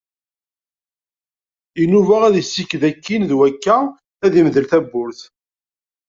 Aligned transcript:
Inuba 1.83 2.15
ad 2.27 2.35
yessiked 2.37 2.83
akkin 2.89 3.21
d 3.29 3.31
wakka 3.37 3.77
ad 4.25 4.33
yemdel 4.35 4.65
tawwurt. 4.71 5.19